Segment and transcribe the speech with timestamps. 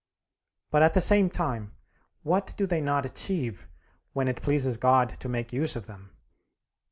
[0.71, 1.75] But at the same time,
[2.23, 3.67] what do they not achieve
[4.13, 6.09] when it pleases God to make use of them!